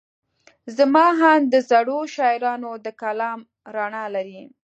[0.77, 3.39] زما اند د زړو شاعرانو د کلام
[3.75, 4.41] رڼا لري.